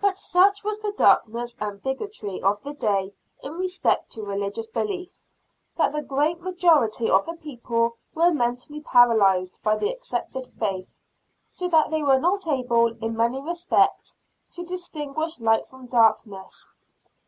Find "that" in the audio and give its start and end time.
5.76-5.92, 11.68-11.92